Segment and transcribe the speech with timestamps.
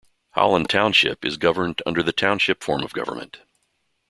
[0.31, 3.41] Holland Township is governed under the Township form of government.